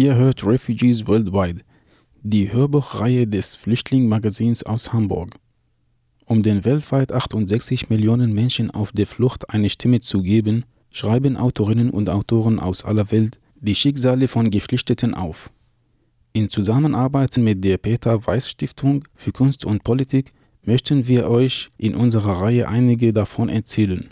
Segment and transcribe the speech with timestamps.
[0.00, 1.60] Ihr hört Refugees Worldwide,
[2.22, 5.34] die Hörbuchreihe des Flüchtlingsmagazins aus Hamburg.
[6.24, 11.90] Um den weltweit 68 Millionen Menschen auf der Flucht eine Stimme zu geben, schreiben Autorinnen
[11.90, 15.50] und Autoren aus aller Welt die Schicksale von Geflüchteten auf.
[16.32, 20.32] In Zusammenarbeit mit der Peter Weiß Stiftung für Kunst und Politik
[20.64, 24.08] möchten wir euch in unserer Reihe einige davon erzählen.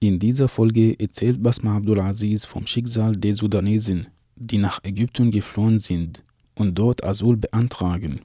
[0.00, 4.08] In dieser Folge erzählt Basma Abdulaziz vom Schicksal der Sudanesen,
[4.40, 6.24] die nach Ägypten geflohen sind
[6.56, 8.22] und dort Asyl beantragen.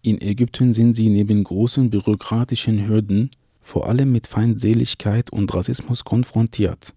[0.00, 3.30] In Ägypten sind sie neben großen bürokratischen Hürden
[3.60, 6.94] vor allem mit Feindseligkeit und Rassismus konfrontiert.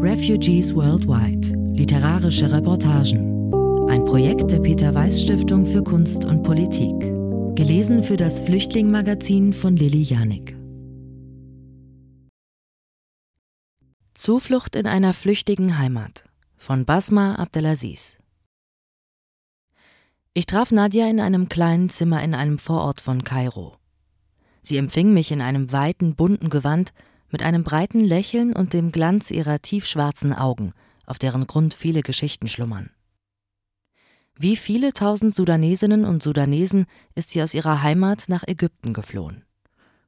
[0.00, 3.52] Refugees Worldwide Literarische Reportagen.
[3.88, 6.94] Ein Projekt der Peter Weiß Stiftung für Kunst und Politik.
[7.54, 10.57] Gelesen für das Flüchtlingmagazin von Lilly Janik.
[14.18, 16.24] Zuflucht in einer flüchtigen Heimat
[16.56, 18.18] von Basma Abdelaziz.
[20.34, 23.76] Ich traf Nadja in einem kleinen Zimmer in einem Vorort von Kairo.
[24.60, 26.92] Sie empfing mich in einem weiten, bunten Gewand
[27.30, 30.72] mit einem breiten Lächeln und dem Glanz ihrer tiefschwarzen Augen,
[31.06, 32.90] auf deren Grund viele Geschichten schlummern.
[34.34, 39.44] Wie viele tausend Sudanesinnen und Sudanesen ist sie aus ihrer Heimat nach Ägypten geflohen.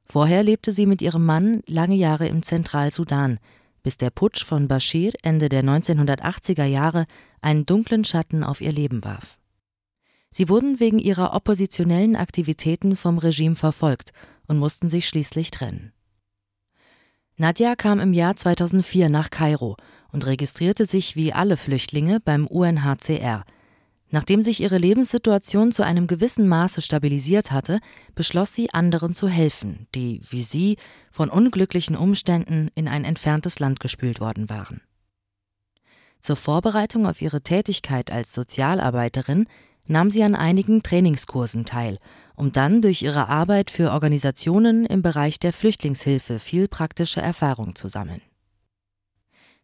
[0.03, 3.39] Vorher lebte sie mit ihrem Mann lange Jahre im Zentralsudan,
[3.83, 7.05] bis der Putsch von Bashir Ende der 1980er Jahre
[7.41, 9.37] einen dunklen Schatten auf ihr Leben warf.
[10.29, 14.13] Sie wurden wegen ihrer oppositionellen Aktivitäten vom Regime verfolgt
[14.47, 15.91] und mussten sich schließlich trennen.
[17.35, 19.75] Nadja kam im Jahr 2004 nach Kairo
[20.11, 23.45] und registrierte sich wie alle Flüchtlinge beim UNHCR.
[24.13, 27.79] Nachdem sich ihre Lebenssituation zu einem gewissen Maße stabilisiert hatte,
[28.13, 30.77] beschloss sie, anderen zu helfen, die, wie sie,
[31.11, 34.81] von unglücklichen Umständen in ein entferntes Land gespült worden waren.
[36.19, 39.47] Zur Vorbereitung auf ihre Tätigkeit als Sozialarbeiterin
[39.87, 41.97] nahm sie an einigen Trainingskursen teil,
[42.35, 47.87] um dann durch ihre Arbeit für Organisationen im Bereich der Flüchtlingshilfe viel praktische Erfahrung zu
[47.87, 48.21] sammeln.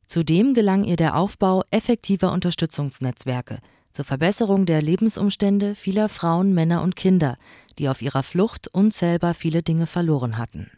[0.07, 3.59] Zudem gelang ihr der Aufbau effektiver Unterstützungsnetzwerke
[3.97, 7.35] zur Verbesserung der Lebensumstände vieler Frauen, Männer und Kinder,
[7.79, 10.69] die auf ihrer Flucht unzählbar viele Dinge verloren hatten.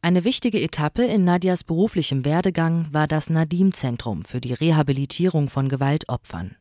[0.00, 6.56] Eine wichtige Etappe in Nadias beruflichem Werdegang war das Nadim-Zentrum für die Rehabilitierung von Gewaltopfern.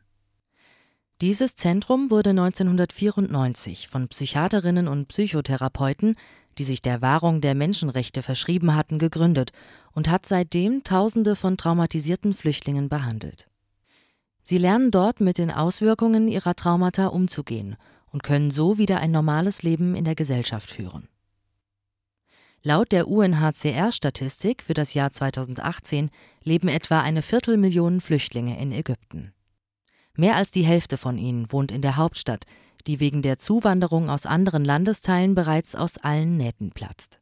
[1.22, 6.18] Dieses Zentrum wurde 1994 von Psychiaterinnen und Psychotherapeuten,
[6.58, 9.54] die sich der Wahrung der Menschenrechte verschrieben hatten, gegründet
[9.94, 13.48] und hat seitdem Tausende von traumatisierten Flüchtlingen behandelt.
[14.44, 17.78] Sie lernen dort mit den Auswirkungen ihrer Traumata umzugehen
[18.12, 21.08] und können so wieder ein normales Leben in der Gesellschaft führen.
[22.62, 26.10] Laut der UNHCR-Statistik für das Jahr 2018
[26.44, 29.34] leben etwa eine Viertelmillion Flüchtlinge in Ägypten.
[30.16, 32.46] Mehr als die Hälfte von ihnen wohnt in der Hauptstadt,
[32.86, 37.20] die wegen der Zuwanderung aus anderen Landesteilen bereits aus allen Nähten platzt.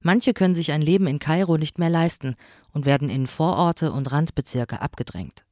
[0.00, 2.34] Manche können sich ein Leben in Kairo nicht mehr leisten
[2.72, 5.44] und werden in Vororte und Randbezirke abgedrängt.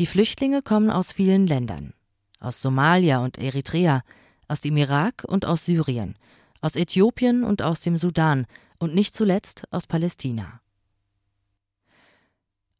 [0.00, 1.92] Die Flüchtlinge kommen aus vielen Ländern.
[2.38, 4.02] Aus Somalia und Eritrea,
[4.48, 6.16] aus dem Irak und aus Syrien,
[6.62, 8.46] aus Äthiopien und aus dem Sudan
[8.78, 10.62] und nicht zuletzt aus Palästina.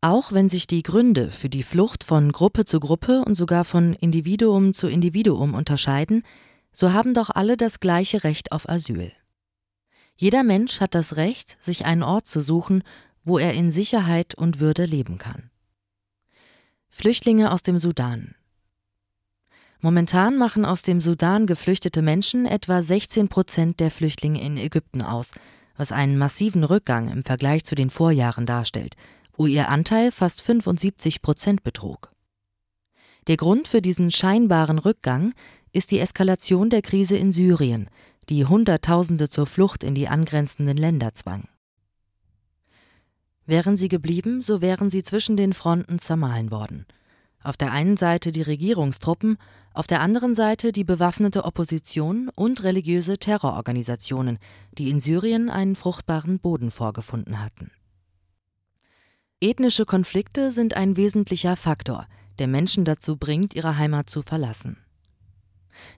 [0.00, 3.92] Auch wenn sich die Gründe für die Flucht von Gruppe zu Gruppe und sogar von
[3.92, 6.24] Individuum zu Individuum unterscheiden,
[6.72, 9.12] so haben doch alle das gleiche Recht auf Asyl.
[10.16, 12.82] Jeder Mensch hat das Recht, sich einen Ort zu suchen,
[13.24, 15.49] wo er in Sicherheit und Würde leben kann.
[16.90, 18.34] Flüchtlinge aus dem Sudan.
[19.80, 25.32] Momentan machen aus dem Sudan geflüchtete Menschen etwa 16 Prozent der Flüchtlinge in Ägypten aus,
[25.76, 28.96] was einen massiven Rückgang im Vergleich zu den Vorjahren darstellt–
[29.40, 32.12] wo ihr Anteil fast 75 Prozent betrug.
[33.26, 35.32] Der Grund für diesen scheinbaren Rückgang
[35.72, 37.88] ist die Eskalation der Krise in Syrien,
[38.28, 41.48] die Hunderttausende zur Flucht in die angrenzenden Länder zwang.
[43.50, 46.86] Wären sie geblieben, so wären sie zwischen den Fronten zermahlen worden.
[47.42, 49.38] Auf der einen Seite die Regierungstruppen,
[49.74, 54.38] auf der anderen Seite die bewaffnete Opposition und religiöse Terrororganisationen,
[54.78, 57.72] die in Syrien einen fruchtbaren Boden vorgefunden hatten.
[59.40, 62.06] Ethnische Konflikte sind ein wesentlicher Faktor,
[62.38, 64.76] der Menschen dazu bringt, ihre Heimat zu verlassen.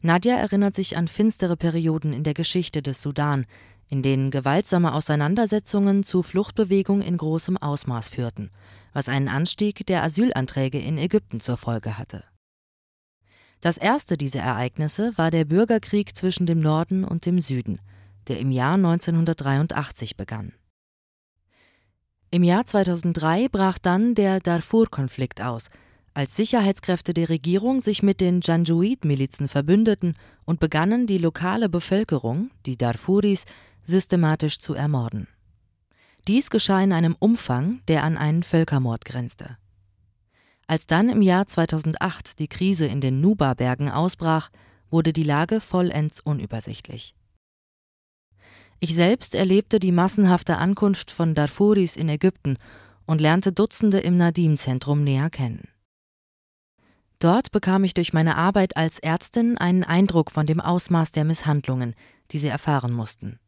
[0.01, 3.45] Nadja erinnert sich an finstere Perioden in der Geschichte des Sudan,
[3.91, 8.51] in denen gewaltsame Auseinandersetzungen zu Fluchtbewegungen in großem Ausmaß führten,
[8.93, 12.25] was einen Anstieg der Asylanträge in Ägypten zur Folge hatte.
[13.61, 17.81] Das erste dieser Ereignisse war der Bürgerkrieg zwischen dem Norden und dem Süden,
[18.29, 20.53] der im Jahr 1983 begann.
[22.31, 25.69] Im Jahr 2003 brach dann der Darfur-Konflikt aus,
[26.15, 30.15] als Sicherheitskräfte der Regierung sich mit den Janjaweed-Milizen verbündeten
[30.45, 33.45] und begannen, die lokale Bevölkerung, die Darfuris,
[33.85, 35.29] systematisch zu ermorden.
[36.29, 39.57] Dies geschah in einem Umfang, der an einen Völkermord grenzte.
[40.67, 44.51] Als dann im Jahr 2008 die Krise in den Nuba-Bergen ausbrach,
[44.91, 47.15] wurde die Lage vollends unübersichtlich.
[48.79, 52.57] Ich selbst erlebte die massenhafte Ankunft von Darfuris in Ägypten
[53.07, 55.69] und lernte Dutzende im Nadim-Zentrum näher kennen.
[57.19, 61.95] Dort bekam ich durch meine Arbeit als Ärztin einen Eindruck von dem Ausmaß der Misshandlungen,
[62.33, 63.39] die sie erfahren mussten.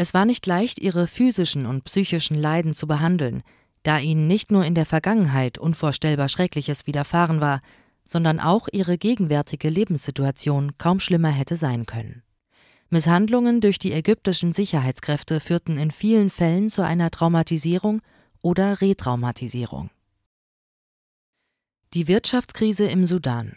[0.00, 3.42] Es war nicht leicht, ihre physischen und psychischen Leiden zu behandeln,
[3.82, 7.60] da ihnen nicht nur in der Vergangenheit unvorstellbar Schreckliches widerfahren war,
[8.02, 12.22] sondern auch ihre gegenwärtige Lebenssituation kaum schlimmer hätte sein können.
[12.88, 18.00] Misshandlungen durch die ägyptischen Sicherheitskräfte führten in vielen Fällen zu einer Traumatisierung
[18.40, 19.90] oder Retraumatisierung.
[21.92, 23.54] Die Wirtschaftskrise im Sudan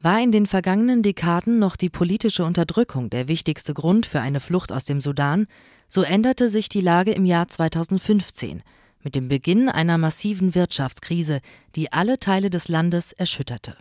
[0.00, 4.70] war in den vergangenen Dekaden noch die politische Unterdrückung der wichtigste Grund für eine Flucht
[4.72, 5.46] aus dem Sudan,
[5.88, 8.62] so änderte sich die Lage im Jahr 2015
[9.02, 11.40] mit dem Beginn einer massiven Wirtschaftskrise,
[11.74, 13.76] die alle Teile des Landes erschütterte.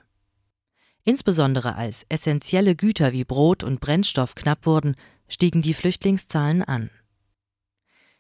[1.04, 4.96] Insbesondere als essentielle Güter wie Brot und Brennstoff knapp wurden,
[5.28, 6.90] stiegen die Flüchtlingszahlen an.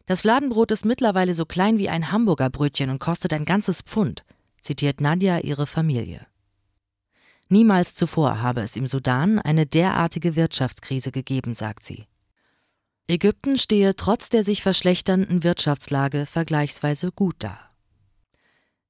[0.05, 4.23] Das Fladenbrot ist mittlerweile so klein wie ein Hamburger Brötchen und kostet ein ganzes Pfund,
[4.61, 6.25] zitiert Nadja ihre Familie.
[7.49, 12.05] Niemals zuvor habe es im Sudan eine derartige Wirtschaftskrise gegeben, sagt sie.
[13.07, 17.57] Ägypten stehe trotz der sich verschlechternden Wirtschaftslage vergleichsweise gut da.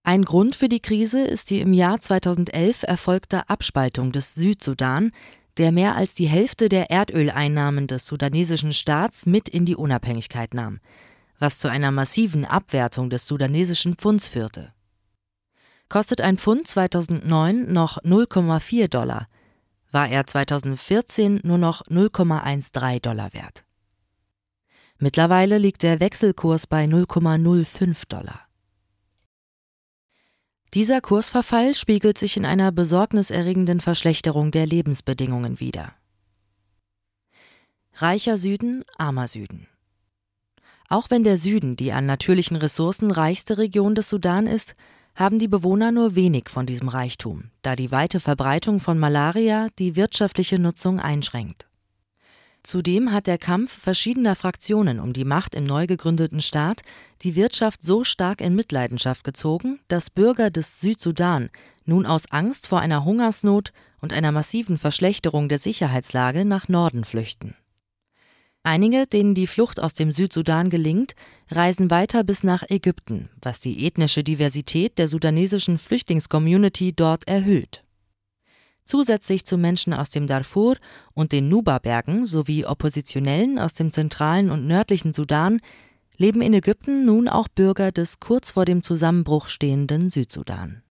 [0.03, 5.11] Ein Grund für die Krise ist die im Jahr 2011 erfolgte Abspaltung des Südsudan,
[5.57, 10.79] der mehr als die Hälfte der Erdöleinnahmen des sudanesischen Staats mit in die Unabhängigkeit nahm,
[11.39, 14.73] was zu einer massiven Abwertung des sudanesischen Pfunds führte.
[15.89, 19.27] Kostet ein Pfund 2009 noch 0,4 Dollar,
[19.91, 23.63] war er 2014 nur noch 0,13 Dollar wert.
[24.99, 28.41] Mittlerweile liegt der Wechselkurs bei 0,05 Dollar.
[30.73, 35.93] Dieser Kursverfall spiegelt sich in einer besorgniserregenden Verschlechterung der Lebensbedingungen wider.
[37.93, 39.67] Reicher Süden, armer Süden.
[40.89, 44.75] Auch wenn der Süden die an natürlichen Ressourcen reichste Region des Sudan ist,
[45.17, 49.95] haben die Bewohner nur wenig von diesem Reichtum, da die weite Verbreitung von Malaria die
[49.95, 51.67] wirtschaftliche Nutzung einschränkt.
[52.61, 56.81] Zudem hat der Kampf verschiedener Fraktionen um die Macht im neu gegründeten Staat
[57.23, 61.49] die Wirtschaft so stark in Mitleidenschaft gezogen, dass Bürger des Südsudan
[61.85, 63.71] nun aus Angst vor einer Hungersnot
[64.01, 67.55] und einer massiven Verschlechterung der Sicherheitslage nach Norden flüchten.
[68.67, 71.15] Einige, denen die Flucht aus dem Südsudan gelingt,
[71.49, 77.85] reisen weiter bis nach Ägypten, was die ethnische Diversität der sudanesischen Flüchtlingscommunity dort erhöht.
[78.83, 80.75] Zusätzlich zu Menschen aus dem Darfur
[81.13, 85.61] und den Nuba-Bergen sowie Oppositionellen aus dem zentralen und nördlichen Sudan
[86.17, 90.83] leben in Ägypten nun auch Bürger des kurz vor dem Zusammenbruch stehenden Südsudan.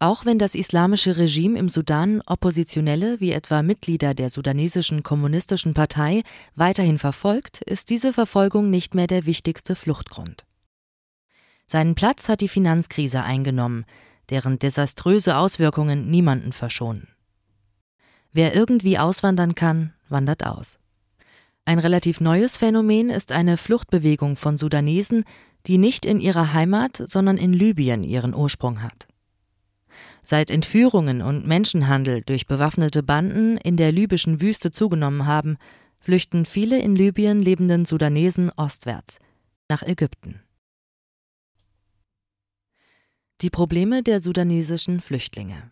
[0.00, 6.22] Auch wenn das islamische Regime im Sudan Oppositionelle wie etwa Mitglieder der sudanesischen kommunistischen Partei
[6.54, 10.44] weiterhin verfolgt, ist diese Verfolgung nicht mehr der wichtigste Fluchtgrund.
[11.66, 13.84] Seinen Platz hat die Finanzkrise eingenommen,
[14.30, 17.08] deren desaströse Auswirkungen niemanden verschonen.
[18.32, 20.78] Wer irgendwie auswandern kann, wandert aus.
[21.64, 25.24] Ein relativ neues Phänomen ist eine Fluchtbewegung von Sudanesen,
[25.66, 29.08] die nicht in ihrer Heimat, sondern in Libyen ihren Ursprung hat.
[30.22, 35.56] Seit Entführungen und Menschenhandel durch bewaffnete Banden in der libyschen Wüste zugenommen haben,
[36.00, 39.18] flüchten viele in Libyen lebenden Sudanesen ostwärts
[39.68, 40.42] nach Ägypten.
[43.40, 45.70] Die Probleme der sudanesischen Flüchtlinge.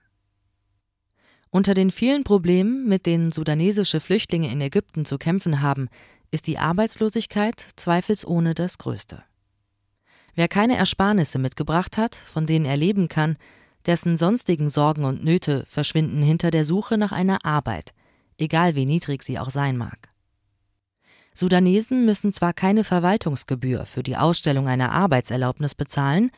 [1.50, 5.88] Unter den vielen Problemen, mit denen sudanesische Flüchtlinge in Ägypten zu kämpfen haben,
[6.30, 9.22] ist die Arbeitslosigkeit zweifelsohne das größte.
[10.34, 13.38] Wer keine Ersparnisse mitgebracht hat, von denen er leben kann,
[13.86, 17.92] dessen sonstigen Sorgen und Nöte verschwinden hinter der Suche nach einer Arbeit,
[18.38, 20.08] egal wie niedrig sie auch sein mag.
[21.34, 26.30] Sudanesen müssen zwar keine Verwaltungsgebühr für die Ausstellung einer Arbeitserlaubnis bezahlen,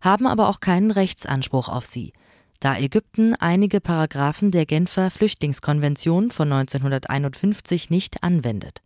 [0.00, 2.12] haben aber auch keinen Rechtsanspruch auf sie,
[2.60, 8.80] da Ägypten einige Paragraphen der Genfer Flüchtlingskonvention von 1951 nicht anwendet,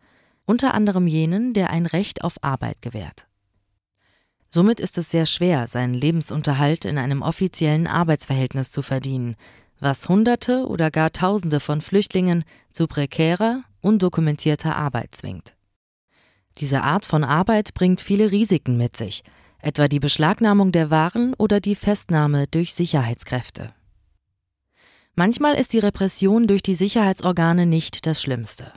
[0.46, 3.27] unter anderem jenen, der ein Recht auf Arbeit gewährt.
[4.50, 9.36] Somit ist es sehr schwer, seinen Lebensunterhalt in einem offiziellen Arbeitsverhältnis zu verdienen,
[9.78, 15.54] was Hunderte oder gar Tausende von Flüchtlingen zu prekärer, undokumentierter Arbeit zwingt.
[16.58, 19.22] Diese Art von Arbeit bringt viele Risiken mit sich,
[19.60, 23.72] etwa die Beschlagnahmung der Waren oder die Festnahme durch Sicherheitskräfte.
[25.14, 28.72] Manchmal ist die Repression durch die Sicherheitsorgane nicht das Schlimmste.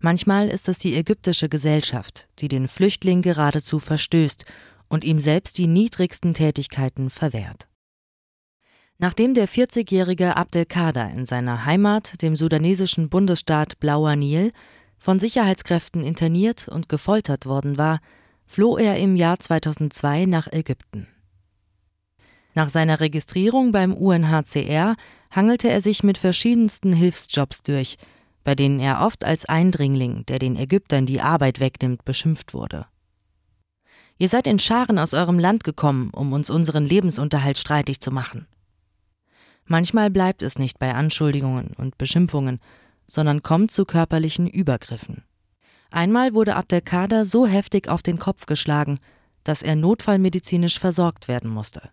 [0.00, 4.44] Manchmal ist es die ägyptische Gesellschaft, die den Flüchtling geradezu verstößt
[4.88, 7.68] und ihm selbst die niedrigsten Tätigkeiten verwehrt.
[8.98, 14.52] Nachdem der 40-jährige Abdelkader in seiner Heimat, dem sudanesischen Bundesstaat Blauer Nil,
[14.98, 18.00] von Sicherheitskräften interniert und gefoltert worden war,
[18.46, 21.08] floh er im Jahr 2002 nach Ägypten.
[22.54, 24.96] Nach seiner Registrierung beim UNHCR
[25.30, 27.98] hangelte er sich mit verschiedensten Hilfsjobs durch,
[28.44, 32.86] bei denen er oft als Eindringling, der den Ägyptern die Arbeit wegnimmt, beschimpft wurde.
[34.18, 38.46] Ihr seid in Scharen aus eurem Land gekommen, um uns unseren Lebensunterhalt streitig zu machen.
[39.66, 42.60] Manchmal bleibt es nicht bei Anschuldigungen und Beschimpfungen,
[43.06, 45.24] sondern kommt zu körperlichen Übergriffen.
[45.90, 48.98] Einmal wurde Abdelkader so heftig auf den Kopf geschlagen,
[49.44, 51.90] dass er notfallmedizinisch versorgt werden musste.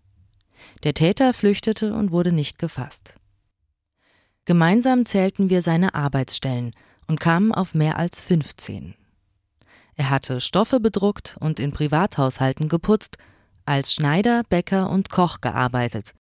[0.84, 3.16] Der Täter flüchtete und wurde nicht gefasst.
[4.46, 6.72] Gemeinsam zählten wir seine Arbeitsstellen
[7.08, 8.96] und kamen auf mehr als 15.
[9.96, 13.18] Er hatte Stoffe bedruckt und in Privathaushalten geputzt,
[13.66, 16.14] als Schneider, Bäcker und Koch gearbeitet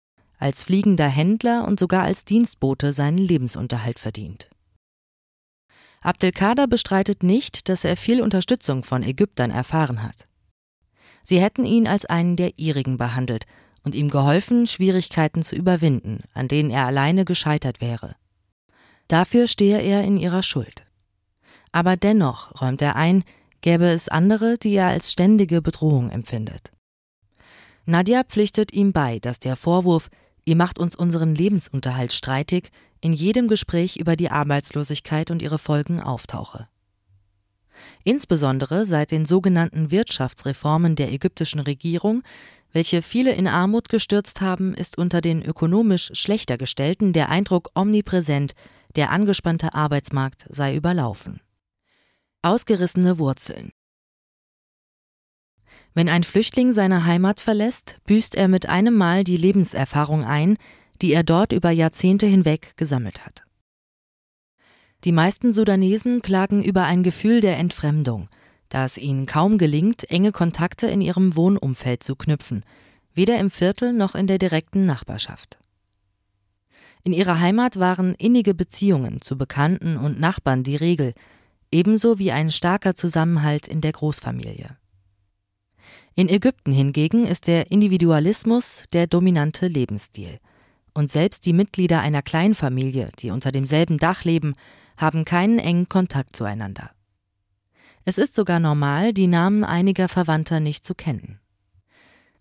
[0.41, 4.49] als fliegender Händler und sogar als Dienstbote seinen Lebensunterhalt verdient.
[6.00, 10.27] Abdelkader bestreitet nicht, dass er viel Unterstützung von Ägyptern erfahren hat.
[11.23, 13.45] Sie hätten ihn als einen der ihrigen behandelt
[13.83, 18.17] und ihm geholfen, Schwierigkeiten zu überwinden, an denen er alleine gescheitert wäre.
[19.09, 20.87] Dafür stehe er in ihrer Schuld.
[21.71, 23.25] Aber dennoch, räumt er ein,
[23.61, 26.73] gäbe es andere, die er als ständige Bedrohung empfindet.
[27.87, 30.09] Nadja pflichtet ihm bei, dass der Vorwurf,
[30.45, 36.00] Ihr macht uns unseren Lebensunterhalt streitig, in jedem Gespräch über die Arbeitslosigkeit und ihre Folgen
[36.00, 36.69] auftauche.
[38.05, 42.23] Insbesondere seit den sogenannten Wirtschaftsreformen der ägyptischen Regierung,
[42.73, 48.55] welche viele in Armut gestürzt haben, ist unter den ökonomisch schlechter Gestellten der Eindruck omnipräsent,
[48.97, 51.40] der angespannte Arbeitsmarkt sei überlaufen.
[52.42, 53.70] Ausgerissene Wurzeln
[55.94, 60.56] wenn ein Flüchtling seine Heimat verlässt, büßt er mit einem Mal die Lebenserfahrung ein,
[61.02, 63.44] die er dort über Jahrzehnte hinweg gesammelt hat.
[65.04, 68.28] Die meisten Sudanesen klagen über ein Gefühl der Entfremdung,
[68.68, 72.64] da es ihnen kaum gelingt, enge Kontakte in ihrem Wohnumfeld zu knüpfen,
[73.14, 75.59] weder im Viertel noch in der direkten Nachbarschaft.
[77.02, 81.14] In ihrer Heimat waren innige Beziehungen zu Bekannten und Nachbarn die Regel,
[81.73, 84.77] ebenso wie ein starker Zusammenhalt in der Großfamilie.
[86.15, 90.39] In Ägypten hingegen ist der Individualismus der dominante Lebensstil.
[90.93, 94.55] Und selbst die Mitglieder einer Kleinfamilie, die unter demselben Dach leben,
[94.97, 96.91] haben keinen engen Kontakt zueinander.
[98.05, 101.39] Es ist sogar normal, die Namen einiger Verwandter nicht zu kennen.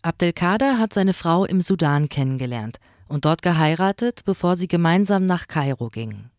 [0.01, 5.89] Abdelkader hat seine Frau im Sudan kennengelernt und dort geheiratet, bevor sie gemeinsam nach Kairo
[5.89, 6.31] gingen.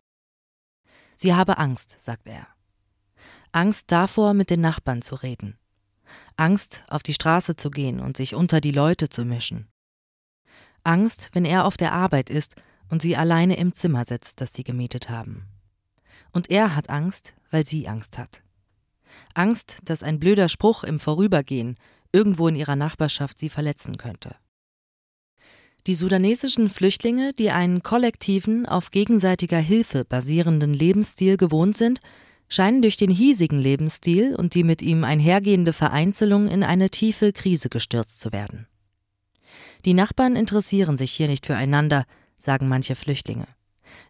[1.15, 2.47] Sie habe Angst, sagt er.
[3.51, 5.57] Angst davor, mit den Nachbarn zu reden.
[6.37, 9.67] Angst, auf die Straße zu gehen und sich unter die Leute zu mischen.
[10.83, 12.55] Angst, wenn er auf der Arbeit ist
[12.89, 15.47] und sie alleine im Zimmer sitzt, das sie gemietet haben.
[16.31, 18.41] Und er hat Angst, weil sie Angst hat.
[19.33, 21.75] Angst, dass ein blöder Spruch im Vorübergehen
[22.13, 24.35] irgendwo in ihrer Nachbarschaft sie verletzen könnte.
[25.87, 31.99] Die sudanesischen Flüchtlinge, die einen kollektiven, auf gegenseitiger Hilfe basierenden Lebensstil gewohnt sind,
[32.51, 37.69] scheinen durch den hiesigen Lebensstil und die mit ihm einhergehende Vereinzelung in eine tiefe Krise
[37.69, 38.67] gestürzt zu werden.
[39.85, 42.03] Die Nachbarn interessieren sich hier nicht füreinander,
[42.37, 43.47] sagen manche Flüchtlinge.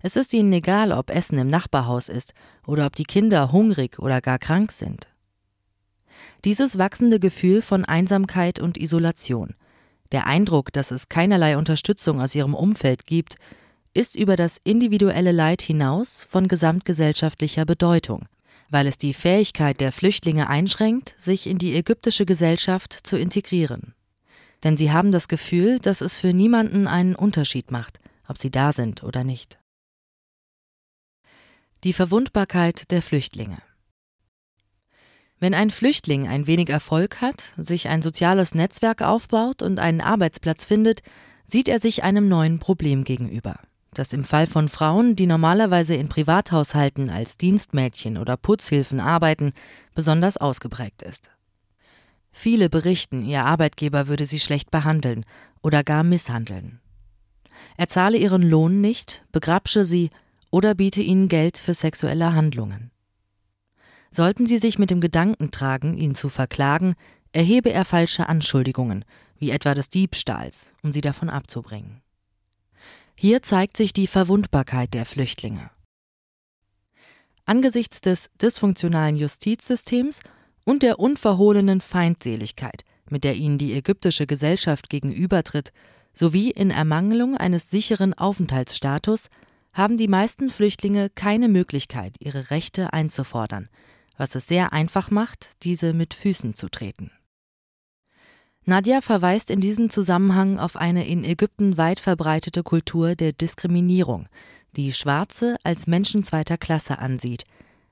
[0.01, 2.33] Es ist ihnen egal, ob Essen im Nachbarhaus ist
[2.65, 5.07] oder ob die Kinder hungrig oder gar krank sind.
[6.43, 9.53] Dieses wachsende Gefühl von Einsamkeit und Isolation,
[10.11, 13.35] der Eindruck, dass es keinerlei Unterstützung aus ihrem Umfeld gibt,
[13.93, 18.25] ist über das individuelle Leid hinaus von gesamtgesellschaftlicher Bedeutung,
[18.69, 23.93] weil es die Fähigkeit der Flüchtlinge einschränkt, sich in die ägyptische Gesellschaft zu integrieren.
[24.63, 28.71] Denn sie haben das Gefühl, dass es für niemanden einen Unterschied macht, ob sie da
[28.71, 29.59] sind oder nicht.
[31.83, 33.57] Die Verwundbarkeit der Flüchtlinge
[35.39, 40.63] Wenn ein Flüchtling ein wenig Erfolg hat, sich ein soziales Netzwerk aufbaut und einen Arbeitsplatz
[40.63, 41.01] findet,
[41.45, 43.59] sieht er sich einem neuen Problem gegenüber
[43.93, 49.51] das im Fall von Frauen, die normalerweise in Privathaushalten als Dienstmädchen oder Putzhilfen arbeiten,
[49.93, 51.29] besonders ausgeprägt ist.
[52.31, 55.25] Viele berichten, ihr Arbeitgeber würde sie schlecht behandeln
[55.61, 56.79] oder gar misshandeln.
[57.75, 60.09] Er zahle ihren Lohn nicht, begrapsche sie
[60.49, 62.91] oder biete ihnen Geld für sexuelle Handlungen.
[64.09, 66.95] Sollten sie sich mit dem Gedanken tragen, ihn zu verklagen,
[67.33, 69.05] erhebe er falsche Anschuldigungen,
[69.37, 72.00] wie etwa des Diebstahls, um sie davon abzubringen.
[73.23, 75.69] Hier zeigt sich die Verwundbarkeit der Flüchtlinge.
[77.45, 80.21] Angesichts des dysfunktionalen Justizsystems
[80.65, 85.71] und der unverhohlenen Feindseligkeit, mit der ihnen die ägyptische Gesellschaft gegenübertritt,
[86.15, 89.27] sowie in Ermangelung eines sicheren Aufenthaltsstatus
[89.71, 93.69] haben die meisten Flüchtlinge keine Möglichkeit, ihre Rechte einzufordern,
[94.17, 97.11] was es sehr einfach macht, diese mit Füßen zu treten.
[98.65, 104.27] Nadja verweist in diesem Zusammenhang auf eine in Ägypten weit verbreitete Kultur der Diskriminierung,
[104.75, 107.45] die Schwarze als Menschen zweiter Klasse ansieht,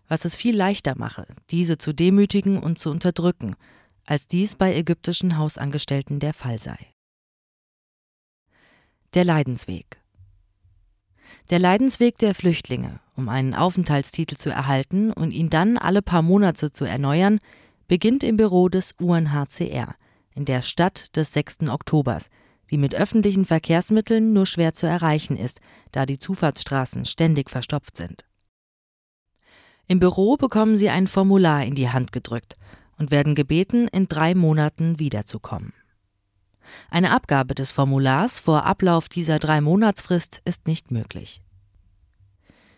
[0.07, 3.55] was es viel leichter mache, diese zu demütigen und zu unterdrücken,
[4.05, 6.77] als dies bei ägyptischen Hausangestellten der Fall sei.
[9.15, 9.99] Der Leidensweg
[11.49, 16.71] Der Leidensweg der Flüchtlinge, um einen Aufenthaltstitel zu erhalten und ihn dann alle paar Monate
[16.71, 17.39] zu erneuern,
[17.87, 19.95] beginnt im Büro des UNHCR
[20.35, 21.69] in der Stadt des 6.
[21.69, 22.29] Oktobers,
[22.71, 25.59] die mit öffentlichen Verkehrsmitteln nur schwer zu erreichen ist,
[25.91, 28.25] da die Zufahrtsstraßen ständig verstopft sind.
[29.87, 32.55] Im Büro bekommen sie ein Formular in die Hand gedrückt
[32.97, 35.73] und werden gebeten, in drei Monaten wiederzukommen.
[36.91, 41.41] Eine Abgabe des Formulars vor Ablauf dieser drei Monatsfrist ist nicht möglich.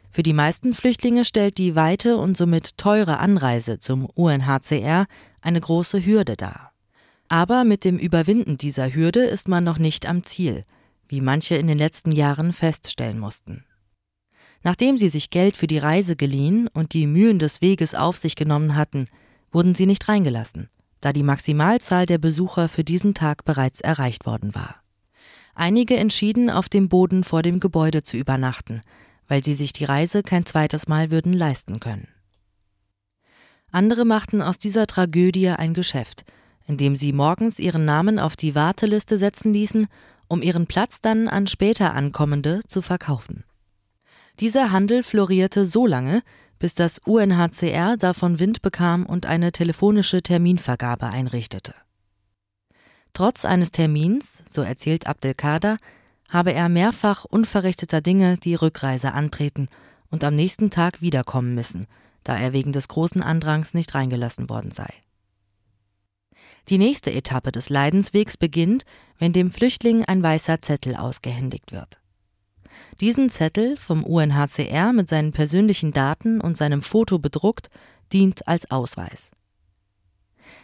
[0.10, 5.08] Für die meisten Flüchtlinge stellt die weite und somit teure Anreise zum UNHCR
[5.42, 6.71] eine große Hürde dar.
[7.32, 10.66] Aber mit dem Überwinden dieser Hürde ist man noch nicht am Ziel,
[11.08, 13.64] wie manche in den letzten Jahren feststellen mussten.
[14.64, 18.36] Nachdem sie sich Geld für die Reise geliehen und die Mühen des Weges auf sich
[18.36, 19.06] genommen hatten,
[19.50, 20.70] wurden sie nicht reingelassen,
[21.00, 24.84] da die Maximalzahl der Besucher für diesen Tag bereits erreicht worden war.
[25.56, 28.82] Einige entschieden, auf dem Boden vor dem Gebäude zu übernachten,
[29.30, 32.10] weil sie sich die Reise kein zweites Mal würden leisten können.
[33.72, 36.26] Andere machten aus dieser Tragödie ein Geschäft–
[36.68, 39.88] indem sie morgens ihren Namen auf die Warteliste setzen ließen,
[40.28, 43.44] um ihren Platz dann an später Ankommende zu verkaufen.
[44.40, 46.24] Dieser Handel florierte so lange,
[46.58, 51.74] bis das UNHCR davon Wind bekam und eine telefonische Terminvergabe einrichtete.
[53.14, 55.78] Trotz eines Termins, so erzählt Abdelkader,
[56.30, 59.68] habe er mehrfach unverrichteter Dinge die Rückreise antreten
[60.10, 61.88] und am nächsten Tag wiederkommen müssen,
[62.24, 64.94] da er wegen des großen Andrangs nicht reingelassen worden sei.
[66.70, 68.84] Die nächste Etappe des Leidenswegs beginnt,
[69.18, 72.00] wenn dem Flüchtling ein weißer Zettel ausgehändigt wird.
[73.00, 77.70] Diesen Zettel, vom UNHCR mit seinen persönlichen Daten und seinem Foto bedruckt,
[78.14, 79.32] dient als Ausweis.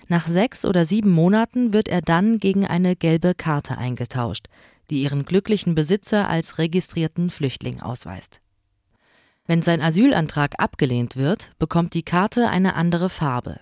[0.07, 4.47] Nach sechs oder sieben Monaten wird er dann gegen eine gelbe Karte eingetauscht,
[4.89, 8.41] die ihren glücklichen Besitzer als registrierten Flüchtling ausweist.
[9.45, 13.59] Wenn sein Asylantrag abgelehnt wird, bekommt die Karte eine andere Farbe,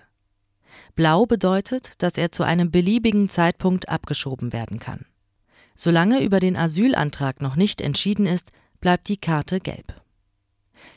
[0.94, 5.06] Blau bedeutet, dass er zu einem beliebigen Zeitpunkt abgeschoben werden kann.
[5.74, 10.00] Solange über den Asylantrag noch nicht entschieden ist, bleibt die Karte gelb.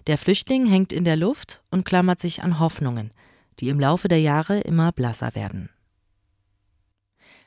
[0.08, 3.12] Der Flüchtling hängt in der Luft und klammert sich an Hoffnungen,
[3.60, 5.70] die im Laufe der Jahre immer blasser werden.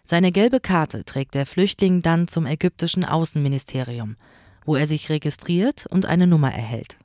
[0.05, 4.17] Seine gelbe Karte trägt der Flüchtling dann zum ägyptischen Außenministerium,
[4.65, 6.99] wo er sich registriert und eine Nummer erhält.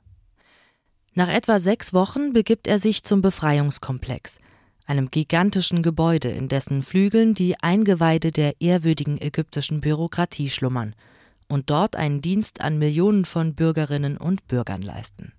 [1.14, 4.38] Nach etwa sechs Wochen begibt er sich zum Befreiungskomplex,
[4.88, 10.94] einem gigantischen Gebäude, in dessen Flügeln die Eingeweide der ehrwürdigen ägyptischen Bürokratie schlummern
[11.46, 15.32] und dort einen Dienst an Millionen von Bürgerinnen und Bürgern leisten.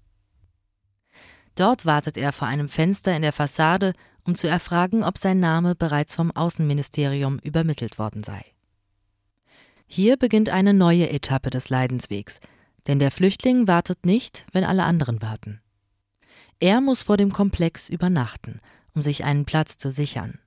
[1.55, 5.75] Dort wartet er vor einem Fenster in der Fassade, um zu erfragen, ob sein Name
[5.75, 8.43] bereits vom Außenministerium übermittelt worden sei.
[9.87, 12.39] Hier beginnt eine neue Etappe des Leidenswegs,
[12.85, 15.59] denn der Flüchtling wartet nicht, wenn alle anderen warten.
[16.59, 18.59] Er muss vor dem Komplex übernachten
[18.99, 20.39] um sich einen Platz zu sichern.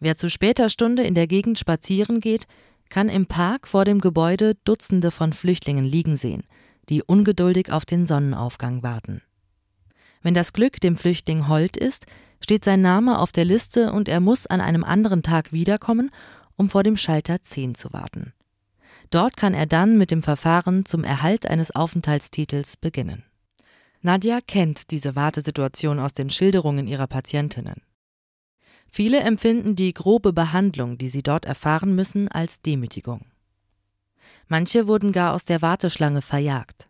[0.00, 2.48] Wer zu später Stunde in der Gegend spazieren geht,
[2.88, 6.42] kann im Park vor dem Gebäude Dutzende von Flüchtlingen liegen sehen,
[6.88, 9.22] die ungeduldig auf den Sonnenaufgang warten.
[10.20, 12.06] Wenn das Glück dem Flüchtling hold ist,
[12.42, 16.10] steht sein Name auf der Liste und er muss an einem anderen Tag wiederkommen,
[16.56, 18.32] um vor dem Schalter 10 zu warten.
[19.10, 23.22] Dort kann er dann mit dem Verfahren zum Erhalt eines Aufenthaltstitels beginnen.
[24.02, 27.82] Nadja kennt diese Wartesituation aus den Schilderungen ihrer Patientinnen.
[28.90, 33.26] Viele empfinden die grobe Behandlung, die sie dort erfahren müssen, als Demütigung.
[34.48, 36.88] Manche wurden gar aus der Warteschlange verjagt.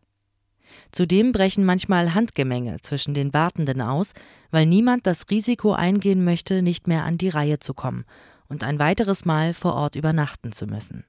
[0.92, 4.12] Zudem brechen manchmal Handgemenge zwischen den Wartenden aus,
[4.50, 8.04] weil niemand das Risiko eingehen möchte, nicht mehr an die Reihe zu kommen
[8.48, 11.04] und ein weiteres Mal vor Ort übernachten zu müssen.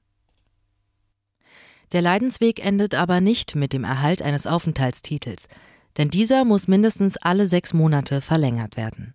[1.92, 5.48] Der Leidensweg endet aber nicht mit dem Erhalt eines Aufenthaltstitels,
[5.98, 9.14] denn dieser muss mindestens alle sechs Monate verlängert werden.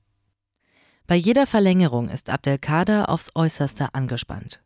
[1.06, 4.62] Bei jeder Verlängerung ist Abdelkader aufs äußerste angespannt.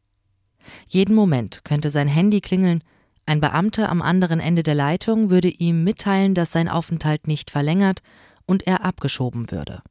[0.89, 2.83] Jeden Moment könnte sein Handy klingeln,
[3.27, 8.03] ein Beamter am anderen Ende der Leitung würde ihm mitteilen, dass sein Aufenthalt nicht verlängert
[8.47, 9.83] und er abgeschoben würde.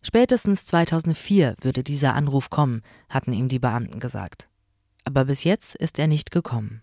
[0.00, 4.48] Spätestens 2004 würde dieser Anruf kommen, hatten ihm die Beamten gesagt.
[5.04, 6.82] Aber bis jetzt ist er nicht gekommen.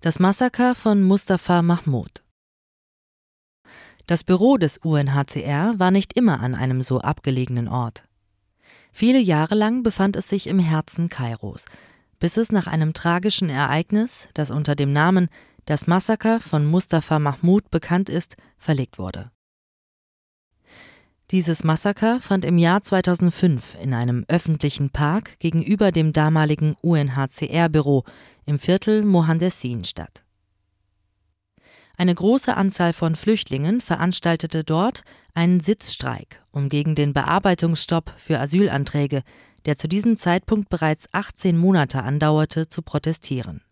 [0.00, 2.24] Das Massaker von Mustafa Mahmoud.
[4.08, 8.08] Das Büro des UNHCR war nicht immer an einem so abgelegenen Ort.
[8.90, 11.66] Viele Jahre lang befand es sich im Herzen Kairos,
[12.18, 15.28] bis es nach einem tragischen Ereignis, das unter dem Namen
[15.66, 19.30] das Massaker von Mustafa Mahmoud bekannt ist, verlegt wurde.
[21.30, 28.04] Dieses Massaker fand im Jahr 2005 in einem öffentlichen Park gegenüber dem damaligen UNHCR-Büro
[28.46, 30.24] im Viertel Mohandesin statt.
[32.00, 35.02] Eine große Anzahl von Flüchtlingen veranstaltete dort
[35.34, 39.24] einen Sitzstreik, um gegen den Bearbeitungsstopp für Asylanträge,
[39.66, 43.62] der zu diesem Zeitpunkt bereits 18 Monate andauerte, zu protestieren.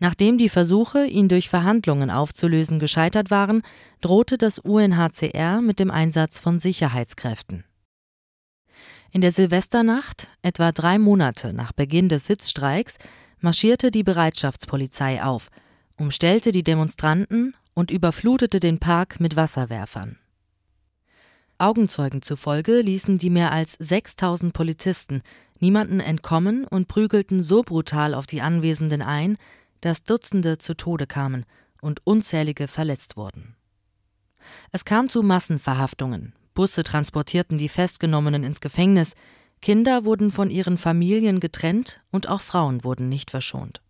[0.00, 3.62] Nachdem die Versuche, ihn durch Verhandlungen aufzulösen, gescheitert waren,
[4.00, 7.64] drohte das UNHCR mit dem Einsatz von Sicherheitskräften.
[9.12, 12.96] In der Silvesternacht, etwa drei Monate nach Beginn des Sitzstreiks,
[13.38, 15.50] marschierte die Bereitschaftspolizei auf,
[15.98, 20.18] umstellte die Demonstranten und überflutete den Park mit Wasserwerfern.
[21.58, 25.22] Augenzeugen zufolge ließen die mehr als 6000 Polizisten
[25.60, 29.38] niemanden entkommen und prügelten so brutal auf die Anwesenden ein,
[29.80, 31.44] dass Dutzende zu Tode kamen
[31.80, 33.54] und unzählige verletzt wurden.
[34.72, 39.14] Es kam zu Massenverhaftungen, Busse transportierten die Festgenommenen ins Gefängnis,
[39.60, 43.80] Kinder wurden von ihren Familien getrennt und auch Frauen wurden nicht verschont.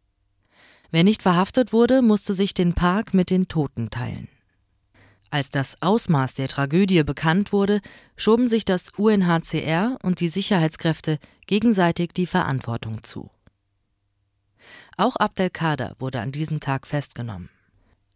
[0.95, 4.29] Wer nicht verhaftet wurde, musste sich den Park mit den Toten teilen.
[5.29, 7.81] Als das Ausmaß der Tragödie bekannt wurde,
[8.17, 13.29] schoben sich das UNHCR und die Sicherheitskräfte gegenseitig die Verantwortung zu.
[14.97, 17.51] Auch Abdelkader wurde an diesem Tag festgenommen.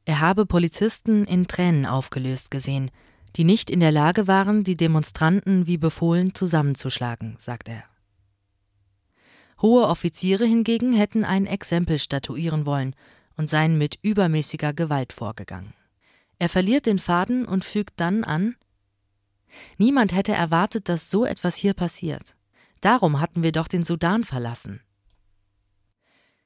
[0.04, 2.92] Er habe Polizisten in Tränen aufgelöst gesehen,
[3.34, 7.82] die nicht in der Lage waren, die Demonstranten wie befohlen zusammenzuschlagen, sagt er.
[9.60, 12.94] Hohe Offiziere hingegen hätten ein Exempel statuieren wollen
[13.36, 15.74] und seien mit übermäßiger Gewalt vorgegangen.
[16.38, 18.56] Er verliert den Faden und fügt dann an
[19.76, 22.36] Niemand hätte erwartet, dass so etwas hier passiert.
[22.80, 24.80] Darum hatten wir doch den Sudan verlassen.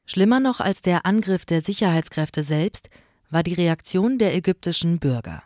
[0.04, 2.90] Schlimmer noch als der Angriff der Sicherheitskräfte selbst
[3.30, 5.42] war die Reaktion der ägyptischen Bürger.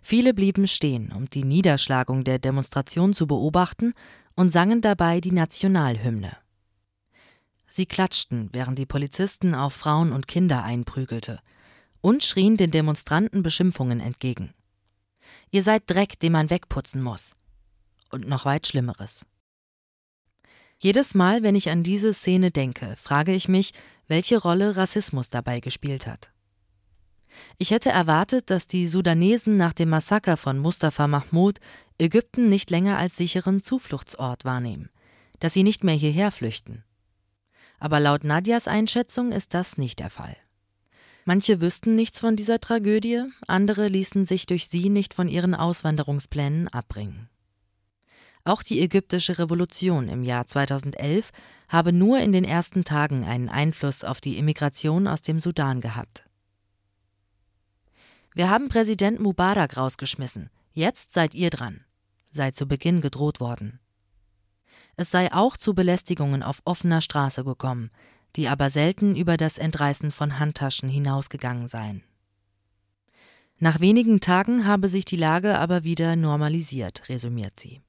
[0.00, 3.94] Viele blieben stehen, um die Niederschlagung der Demonstration zu beobachten
[4.34, 6.36] und sangen dabei die Nationalhymne.
[7.74, 11.40] Sie klatschten, während die Polizisten auf Frauen und Kinder einprügelte,
[12.02, 14.52] und schrien den Demonstranten Beschimpfungen entgegen.
[15.50, 17.34] Ihr seid Dreck, den man wegputzen muss.
[18.10, 19.24] Und noch weit Schlimmeres.
[20.80, 23.72] Jedes Mal, wenn ich an diese Szene denke, frage ich mich,
[24.06, 26.30] welche Rolle Rassismus dabei gespielt hat.
[27.56, 31.58] Ich hätte erwartet, dass die Sudanesen nach dem Massaker von Mustafa Mahmoud
[31.96, 34.90] Ägypten nicht länger als sicheren Zufluchtsort wahrnehmen,
[35.38, 36.84] dass sie nicht mehr hierher flüchten.
[37.82, 40.36] Aber laut Nadias Einschätzung ist das nicht der Fall.
[41.24, 46.68] Manche wüssten nichts von dieser Tragödie, andere ließen sich durch sie nicht von ihren Auswanderungsplänen
[46.68, 47.28] abbringen.
[48.44, 51.30] Auch die ägyptische Revolution im Jahr 2011
[51.66, 56.22] habe nur in den ersten Tagen einen Einfluss auf die Immigration aus dem Sudan gehabt.
[58.32, 60.50] Wir haben Präsident Mubarak rausgeschmissen.
[60.70, 61.84] Jetzt seid ihr dran,
[62.30, 63.80] sei zu Beginn gedroht worden.
[64.96, 67.90] Es sei auch zu Belästigungen auf offener Straße gekommen,
[68.36, 72.02] die aber selten über das Entreißen von Handtaschen hinausgegangen seien.
[73.58, 77.80] Nach wenigen Tagen habe sich die Lage aber wieder normalisiert, resümiert sie.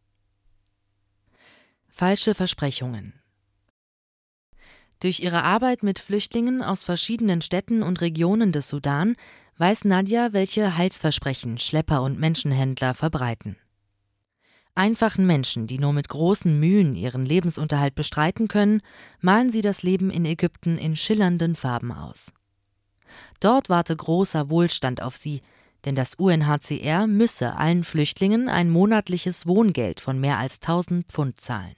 [1.87, 3.13] Falsche Versprechungen.
[4.99, 9.15] Durch ihre Arbeit mit Flüchtlingen aus verschiedenen Städten und Regionen des Sudan
[9.57, 13.57] weiß Nadja, welche Heilsversprechen Schlepper und Menschenhändler verbreiten.
[14.75, 18.81] Einfachen Menschen, die nur mit großen Mühen ihren Lebensunterhalt bestreiten können,
[19.21, 22.31] malen sie das Leben in Ägypten in schillernden Farben aus.
[23.39, 25.41] Dort warte großer Wohlstand auf sie,
[25.85, 31.75] denn das UNHCR müsse allen Flüchtlingen ein monatliches Wohngeld von mehr als 1000 Pfund zahlen.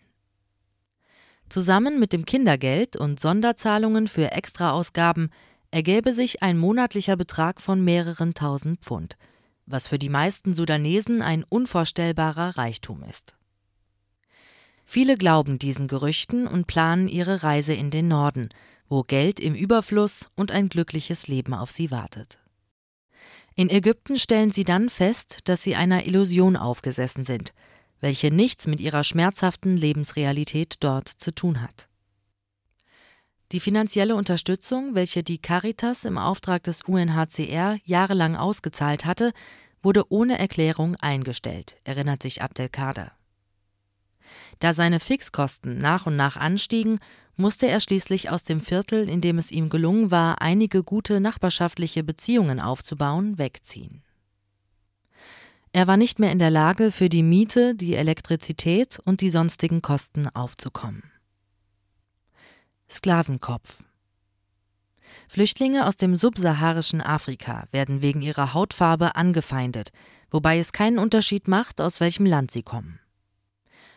[1.49, 5.29] Zusammen mit dem Kindergeld und Sonderzahlungen für Extraausgaben
[5.69, 9.17] ergäbe sich ein monatlicher Betrag von mehreren tausend Pfund,
[9.65, 13.35] was für die meisten Sudanesen ein unvorstellbarer Reichtum ist.
[14.85, 18.49] Viele glauben diesen Gerüchten und planen ihre Reise in den Norden,
[18.87, 22.39] wo Geld im Überfluss und ein glückliches Leben auf sie wartet.
[23.55, 27.53] In Ägypten stellen sie dann fest, dass sie einer Illusion aufgesessen sind,
[28.01, 31.87] welche nichts mit ihrer schmerzhaften Lebensrealität dort zu tun hat.
[33.55, 39.31] Die finanzielle Unterstützung, welche die Caritas im Auftrag des UNHCR jahrelang ausgezahlt hatte,
[39.81, 43.13] wurde ohne Erklärung eingestellt, erinnert sich Abdelkader.
[44.59, 46.99] Da seine Fixkosten nach und nach anstiegen,
[47.37, 52.03] musste er schließlich aus dem Viertel, in dem es ihm gelungen war, einige gute nachbarschaftliche
[52.03, 54.03] Beziehungen aufzubauen, wegziehen.
[55.71, 59.81] Er war nicht mehr in der Lage, für die Miete, die Elektrizität und die sonstigen
[59.81, 61.03] Kosten aufzukommen.
[62.89, 63.83] Sklavenkopf
[65.27, 69.91] Flüchtlinge aus dem subsaharischen Afrika werden wegen ihrer Hautfarbe angefeindet,
[70.29, 72.99] wobei es keinen Unterschied macht, aus welchem Land sie kommen.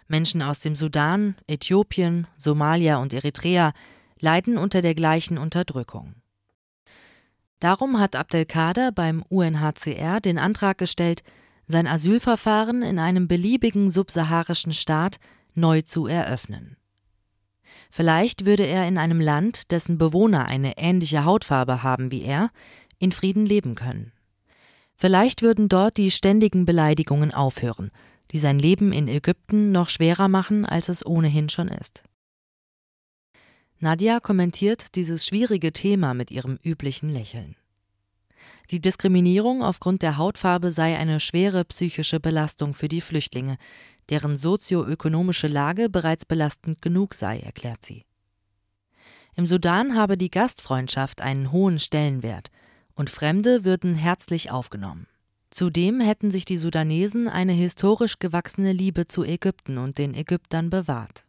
[0.07, 3.73] Menschen aus dem Sudan, Äthiopien, Somalia und Eritrea
[4.21, 6.15] leiden unter der gleichen Unterdrückung.
[7.61, 11.23] Darum hat Abdelkader beim UNHCR den Antrag gestellt,
[11.67, 15.19] sein Asylverfahren in einem beliebigen subsaharischen Staat
[15.55, 16.79] neu zu eröffnen.
[17.91, 22.51] Vielleicht würde er in einem Land, dessen Bewohner eine ähnliche Hautfarbe haben wie er,
[22.99, 24.13] in Frieden leben können.
[24.95, 27.91] Vielleicht würden dort die ständigen Beleidigungen aufhören,
[28.33, 32.03] die sein Leben in Ägypten noch schwerer machen, als es ohnehin schon ist.
[33.79, 37.55] Nadja kommentiert dieses schwierige Thema mit ihrem üblichen Lächeln.
[38.71, 43.57] Die Diskriminierung aufgrund der Hautfarbe sei eine schwere psychische Belastung für die Flüchtlinge,
[44.11, 48.05] deren sozioökonomische Lage bereits belastend genug sei, erklärt sie.
[49.35, 52.51] Im Sudan habe die Gastfreundschaft einen hohen Stellenwert
[52.95, 55.07] und Fremde würden herzlich aufgenommen.
[55.51, 61.25] Zudem hätten sich die Sudanesen eine historisch gewachsene Liebe zu Ägypten und den Ägyptern bewahrt.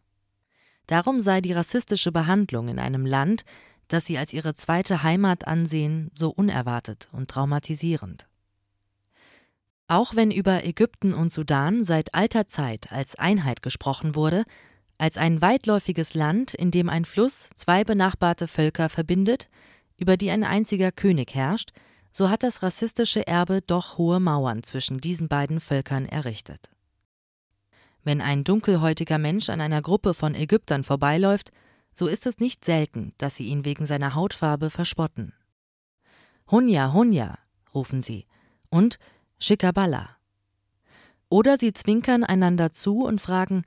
[0.88, 3.46] Darum sei die rassistische Behandlung in einem Land,
[3.88, 8.29] das sie als ihre zweite Heimat ansehen, so unerwartet und traumatisierend.
[9.89, 14.45] Auch wenn über Ägypten und Sudan seit alter Zeit als Einheit gesprochen wurde,
[14.99, 19.49] als ein weitläufiges Land, in dem ein Fluss zwei benachbarte Völker verbindet,
[19.97, 21.71] über die ein einziger König herrscht,
[22.12, 26.69] so hat das rassistische Erbe doch hohe Mauern zwischen diesen beiden Völkern errichtet.
[28.04, 31.49] Wenn ein dunkelhäutiger Mensch an einer Gruppe von Ägyptern vorbeiläuft,
[31.95, 35.34] so ist es nicht selten, dass sie ihn wegen seiner Hautfarbe verspotten.
[36.52, 37.39] Hunja, Hunja,
[37.73, 38.28] rufen sie,
[38.69, 38.99] und
[39.41, 40.17] Shikabala.
[41.30, 43.63] Oder sie zwinkern einander zu und fragen,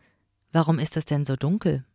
[0.53, 1.87] warum ist es denn so dunkel?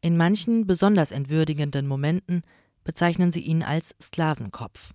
[0.00, 2.42] In manchen besonders entwürdigenden Momenten
[2.82, 4.94] bezeichnen sie ihn als Sklavenkopf.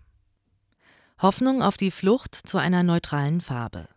[1.22, 3.88] Hoffnung auf die Flucht zu einer neutralen Farbe.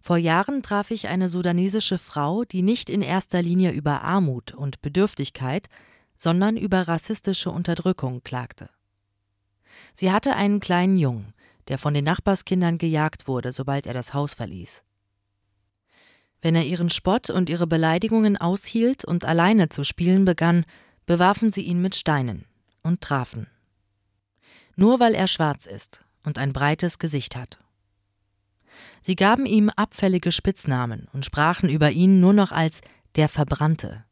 [0.00, 4.80] Vor Jahren traf ich eine sudanesische Frau, die nicht in erster Linie über Armut und
[4.80, 5.68] Bedürftigkeit,
[6.16, 8.70] sondern über rassistische Unterdrückung klagte.
[9.94, 11.34] Sie hatte einen kleinen Jungen,
[11.68, 14.82] der von den Nachbarskindern gejagt wurde, sobald er das Haus verließ.
[16.40, 20.64] Wenn er ihren Spott und ihre Beleidigungen aushielt und alleine zu spielen begann,
[21.06, 22.46] bewarfen sie ihn mit Steinen
[22.82, 23.46] und trafen
[24.76, 27.58] nur weil er schwarz ist und ein breites Gesicht hat.
[29.02, 32.80] Sie gaben ihm abfällige Spitznamen und sprachen über ihn nur noch als
[33.16, 34.04] der Verbrannte.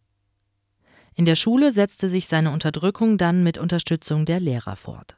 [1.15, 5.17] In der Schule setzte sich seine Unterdrückung dann mit Unterstützung der Lehrer fort.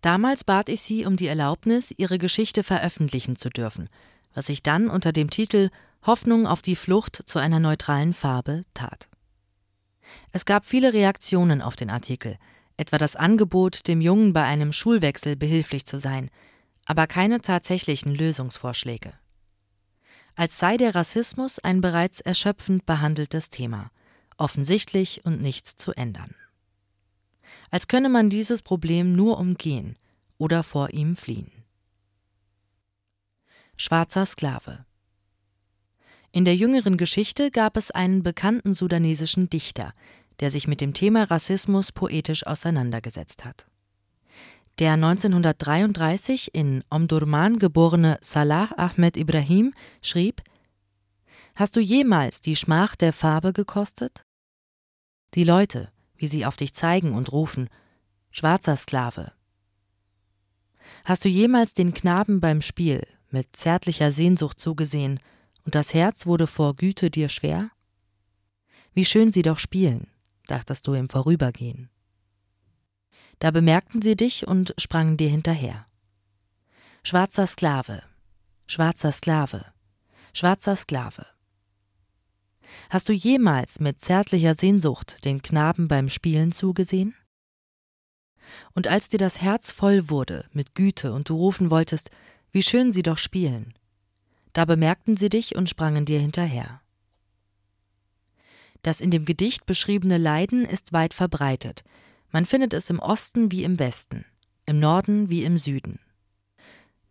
[0.00, 3.88] Damals bat ich sie um die Erlaubnis, ihre Geschichte veröffentlichen zu dürfen,
[4.34, 5.70] was ich dann unter dem Titel
[6.06, 9.08] Hoffnung auf die Flucht zu einer neutralen Farbe tat.
[10.32, 12.38] Es gab viele Reaktionen auf den Artikel,
[12.76, 16.30] etwa das Angebot, dem Jungen bei einem Schulwechsel behilflich zu sein,
[16.86, 19.12] aber keine tatsächlichen Lösungsvorschläge.
[20.36, 23.90] Als sei der Rassismus ein bereits erschöpfend behandeltes Thema,
[24.36, 26.34] offensichtlich und nicht zu ändern.
[27.70, 29.96] Als könne man dieses Problem nur umgehen
[30.38, 31.50] oder vor ihm fliehen.
[33.76, 34.86] Schwarzer Sklave
[36.30, 39.94] in der jüngeren Geschichte gab es einen bekannten sudanesischen Dichter,
[40.40, 43.66] der sich mit dem Thema Rassismus poetisch auseinandergesetzt hat.
[44.78, 50.42] Der 1933 in Omdurman geborene Salah Ahmed Ibrahim schrieb
[51.56, 54.24] Hast du jemals die Schmach der Farbe gekostet?
[55.34, 57.70] Die Leute, wie sie auf dich zeigen und rufen,
[58.30, 59.32] schwarzer Sklave.
[61.04, 65.20] Hast du jemals den Knaben beim Spiel mit zärtlicher Sehnsucht zugesehen,
[65.64, 67.70] und das Herz wurde vor Güte dir schwer?
[68.94, 70.08] Wie schön sie doch spielen,
[70.46, 71.90] dachtest du im Vorübergehen.
[73.38, 75.86] Da bemerkten sie dich und sprangen dir hinterher.
[77.02, 78.02] Schwarzer Sklave,
[78.66, 79.66] schwarzer Sklave,
[80.32, 81.26] schwarzer Sklave.
[82.90, 87.14] Hast du jemals mit zärtlicher Sehnsucht den Knaben beim Spielen zugesehen?
[88.74, 92.10] Und als dir das Herz voll wurde mit Güte und du rufen wolltest,
[92.50, 93.74] wie schön sie doch spielen,
[94.52, 96.80] da bemerkten sie dich und sprangen dir hinterher.
[98.82, 101.84] Das in dem Gedicht beschriebene Leiden ist weit verbreitet.
[102.30, 104.24] Man findet es im Osten wie im Westen,
[104.66, 105.98] im Norden wie im Süden.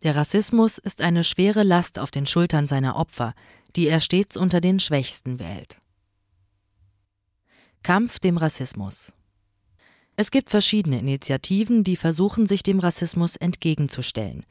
[0.02, 3.34] Der Rassismus ist eine schwere Last auf den Schultern seiner Opfer,
[3.74, 5.78] die er stets unter den Schwächsten wählt.
[7.82, 9.12] Kampf dem Rassismus
[10.14, 14.46] Es gibt verschiedene Initiativen, die versuchen, sich dem Rassismus entgegenzustellen,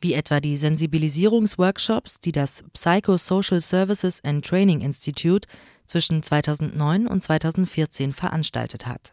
[0.00, 5.48] wie etwa die Sensibilisierungsworkshops, die das Psychosocial Services and Training Institute
[5.86, 9.12] zwischen 2009 und 2014 veranstaltet hat.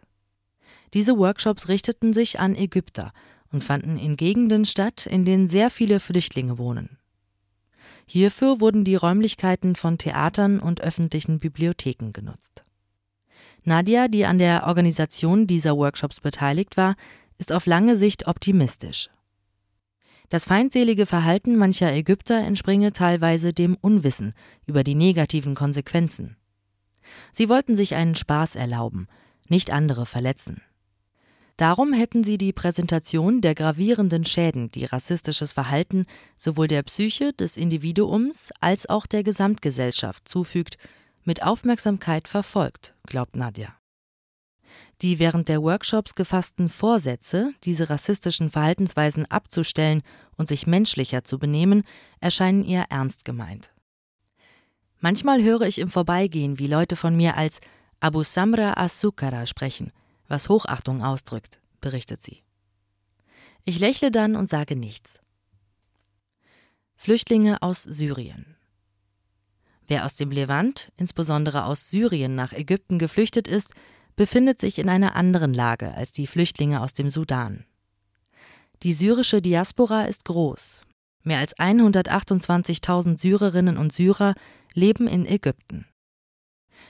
[0.94, 3.14] Diese Workshops richteten sich an Ägypter
[3.52, 6.98] und fanden in Gegenden statt, in denen sehr viele Flüchtlinge wohnen.
[8.06, 12.66] Hierfür wurden die Räumlichkeiten von Theatern und öffentlichen Bibliotheken genutzt.
[13.64, 16.96] Nadia, die an der Organisation dieser Workshops beteiligt war,
[17.38, 19.10] ist auf lange Sicht optimistisch.
[20.30, 24.34] Das feindselige Verhalten mancher Ägypter entspringe teilweise dem Unwissen
[24.66, 26.38] über die negativen Konsequenzen.
[27.34, 29.08] Sie wollten sich einen Spaß erlauben,
[29.48, 30.62] nicht andere verletzen.
[31.62, 37.56] Darum hätten sie die Präsentation der gravierenden Schäden, die rassistisches Verhalten sowohl der Psyche des
[37.56, 40.80] Individuums als auch der Gesamtgesellschaft zufügt,
[41.24, 43.76] mit Aufmerksamkeit verfolgt, glaubt Nadja.
[45.04, 50.02] Die während der Workshops gefassten Vorsätze, diese rassistischen Verhaltensweisen abzustellen
[50.38, 51.84] und sich menschlicher zu benehmen,
[52.20, 53.72] erscheinen ihr ernst gemeint.
[55.00, 57.60] Manchmal höre ich im Vorbeigehen, wie Leute von mir als
[58.00, 59.92] Abu Samra Asukara sprechen,
[60.32, 62.44] was Hochachtung ausdrückt, berichtet sie.
[63.66, 65.20] Ich lächle dann und sage nichts.
[66.96, 68.56] Flüchtlinge aus Syrien.
[69.88, 73.74] Wer aus dem Levant, insbesondere aus Syrien, nach Ägypten geflüchtet ist,
[74.16, 77.66] befindet sich in einer anderen Lage als die Flüchtlinge aus dem Sudan.
[78.84, 80.86] Die syrische Diaspora ist groß.
[81.24, 84.34] Mehr als 128.000 Syrerinnen und Syrer
[84.74, 85.88] leben in Ägypten.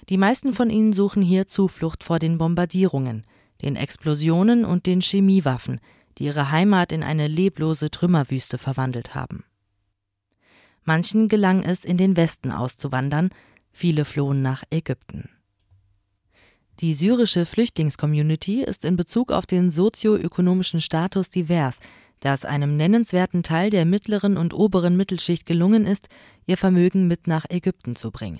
[0.09, 3.25] Die meisten von ihnen suchen hier Zuflucht vor den Bombardierungen,
[3.61, 5.79] den Explosionen und den Chemiewaffen,
[6.17, 9.43] die ihre Heimat in eine leblose Trümmerwüste verwandelt haben.
[10.83, 13.29] Manchen gelang es, in den Westen auszuwandern,
[13.71, 15.29] viele flohen nach Ägypten.
[16.79, 21.79] Die syrische Flüchtlingscommunity ist in Bezug auf den sozioökonomischen Status divers,
[22.21, 26.07] da es einem nennenswerten Teil der mittleren und oberen Mittelschicht gelungen ist,
[26.47, 28.39] ihr Vermögen mit nach Ägypten zu bringen.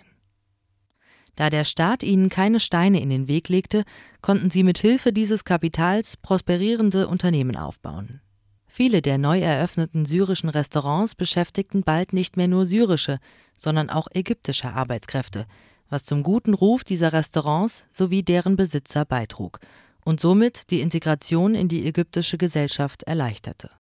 [1.36, 3.84] Da der Staat ihnen keine Steine in den Weg legte,
[4.22, 8.22] konnten sie mit Hilfe dieses Kapitals prosperierende Unternehmen aufbauen.
[8.68, 13.20] Viele der neu eröffneten syrischen Restaurants beschäftigten bald nicht mehr nur syrische,
[13.58, 15.46] sondern auch ägyptische Arbeitskräfte,
[15.90, 19.60] was zum guten Ruf dieser Restaurants sowie deren Besitzer beitrug
[20.06, 23.72] und somit die Integration in die ägyptische Gesellschaft erleichterte.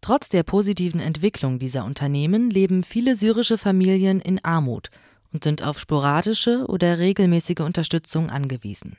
[0.00, 4.90] Trotz der positiven Entwicklung dieser Unternehmen leben viele syrische Familien in Armut
[5.32, 8.96] und sind auf sporadische oder regelmäßige Unterstützung angewiesen.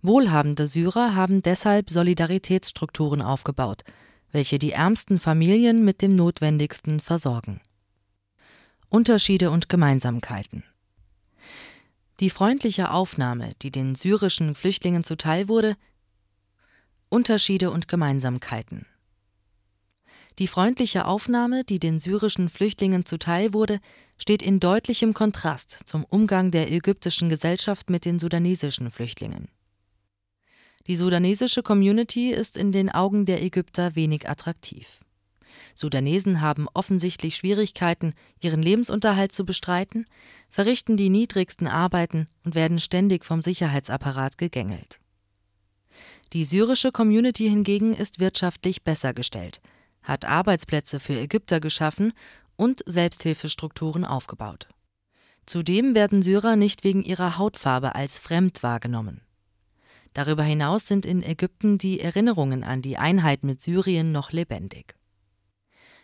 [0.00, 3.82] Wohlhabende Syrer haben deshalb Solidaritätsstrukturen aufgebaut,
[4.30, 7.60] welche die ärmsten Familien mit dem Notwendigsten versorgen.
[8.88, 10.62] Unterschiede und Gemeinsamkeiten
[12.20, 15.76] Die freundliche Aufnahme, die den syrischen Flüchtlingen zuteil wurde,
[17.08, 18.86] Unterschiede und Gemeinsamkeiten
[20.38, 23.80] die freundliche Aufnahme, die den syrischen Flüchtlingen zuteil wurde,
[24.16, 29.48] steht in deutlichem Kontrast zum Umgang der ägyptischen Gesellschaft mit den sudanesischen Flüchtlingen.
[30.86, 35.00] Die sudanesische Community ist in den Augen der Ägypter wenig attraktiv.
[35.74, 40.06] Sudanesen haben offensichtlich Schwierigkeiten, ihren Lebensunterhalt zu bestreiten,
[40.48, 44.98] verrichten die niedrigsten Arbeiten und werden ständig vom Sicherheitsapparat gegängelt.
[46.32, 49.60] Die syrische Community hingegen ist wirtschaftlich besser gestellt,
[50.08, 52.12] hat Arbeitsplätze für Ägypter geschaffen
[52.56, 54.68] und Selbsthilfestrukturen aufgebaut.
[55.46, 59.20] Zudem werden Syrer nicht wegen ihrer Hautfarbe als fremd wahrgenommen.
[60.14, 64.96] Darüber hinaus sind in Ägypten die Erinnerungen an die Einheit mit Syrien noch lebendig.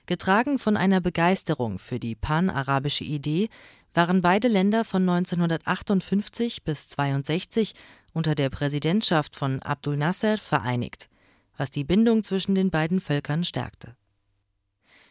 [0.07, 3.49] Getragen von einer Begeisterung für die panarabische Idee
[3.95, 7.75] waren beide Länder von 1958 bis 1962
[8.13, 11.09] unter der Präsidentschaft von Abdul Nasser vereinigt
[11.57, 13.97] was die Bindung zwischen den beiden Völkern stärkte.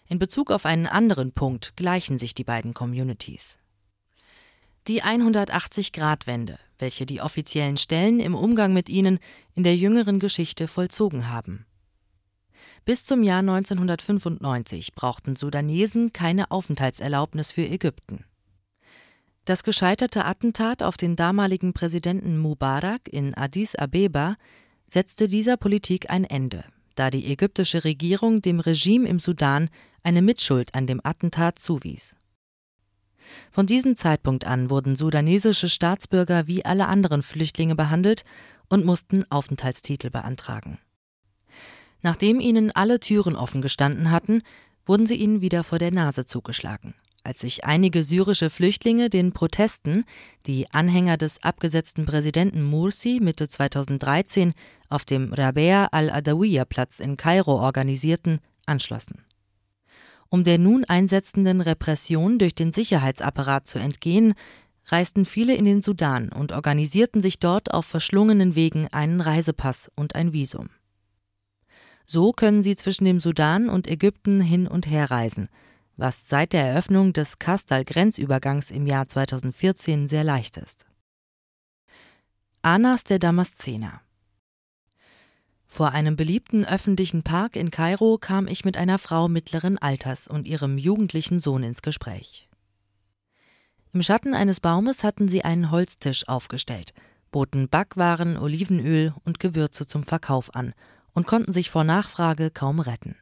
[0.07, 3.59] In Bezug auf einen anderen Punkt gleichen sich die beiden Communities.
[4.87, 9.19] Die 180-Grad-Wende, welche die offiziellen Stellen im Umgang mit ihnen
[9.53, 11.65] in der jüngeren Geschichte vollzogen haben.
[12.83, 18.25] Bis zum Jahr 1995 brauchten Sudanesen keine Aufenthaltserlaubnis für Ägypten.
[19.45, 24.35] Das gescheiterte Attentat auf den damaligen Präsidenten Mubarak in Addis Abeba
[24.93, 26.63] setzte dieser Politik ein Ende,
[26.93, 29.69] da die ägyptische Regierung dem Regime im Sudan
[30.03, 32.15] eine Mitschuld an dem Attentat zuwies.
[33.49, 38.23] Von diesem Zeitpunkt an wurden sudanesische Staatsbürger wie alle anderen Flüchtlinge behandelt
[38.69, 40.77] und mussten Aufenthaltstitel beantragen.
[42.03, 44.43] Nachdem ihnen alle Türen offen gestanden hatten,
[44.85, 46.93] wurden sie ihnen wieder vor der Nase zugeschlagen.
[47.26, 50.03] Als sich einige syrische Flüchtlinge den Protesten,
[50.45, 54.53] die Anhänger des abgesetzten Präsidenten Mursi Mitte 2013
[54.89, 59.24] auf dem Rabea al-Adawiya-Platz in Kairo organisierten, anschlossen.
[60.28, 64.34] Um der nun einsetzenden Repression durch den Sicherheitsapparat zu entgehen,
[64.88, 70.15] reisten viele in den Sudan und organisierten sich dort auf verschlungenen Wegen einen Reisepass und
[70.15, 70.69] ein Visum.
[72.05, 75.47] So können sie zwischen dem Sudan und Ägypten hin und her reisen,
[75.95, 80.85] was seit der Eröffnung des Kastal-Grenzübergangs im Jahr 2014 sehr leicht ist.
[82.61, 84.01] Anas der Damaszener
[85.67, 90.47] Vor einem beliebten öffentlichen Park in Kairo kam ich mit einer Frau mittleren Alters und
[90.47, 92.49] ihrem jugendlichen Sohn ins Gespräch.
[93.91, 96.93] Im Schatten eines Baumes hatten sie einen Holztisch aufgestellt,
[97.31, 100.73] boten Backwaren, Olivenöl und Gewürze zum Verkauf an
[101.13, 103.15] und konnten sich vor Nachfrage kaum retten.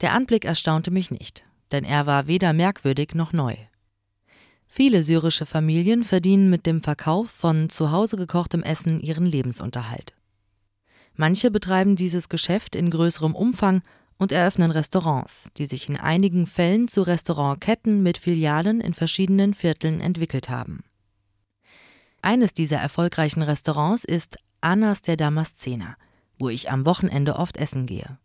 [0.00, 3.56] Der Anblick erstaunte mich nicht denn er war weder merkwürdig noch neu.
[4.66, 10.14] Viele syrische Familien verdienen mit dem Verkauf von zu Hause gekochtem Essen ihren Lebensunterhalt.
[11.14, 13.82] Manche betreiben dieses Geschäft in größerem Umfang
[14.16, 20.00] und eröffnen Restaurants, die sich in einigen Fällen zu Restaurantketten mit Filialen in verschiedenen Vierteln
[20.00, 20.84] entwickelt haben.
[22.22, 25.96] Eines dieser erfolgreichen Restaurants ist Anas der Damaszener,
[26.38, 28.16] wo ich am Wochenende oft essen gehe.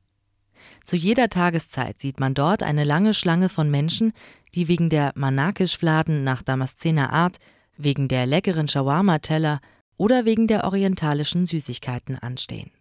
[0.83, 4.13] Zu jeder Tageszeit sieht man dort eine lange Schlange von Menschen,
[4.55, 7.37] die wegen der Manakisch-Fladen nach Damaszener Art,
[7.77, 9.59] wegen der leckeren Shawarma-Teller
[9.97, 12.71] oder wegen der orientalischen Süßigkeiten anstehen.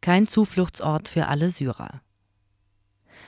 [0.00, 2.02] Kein Zufluchtsort für alle Syrer.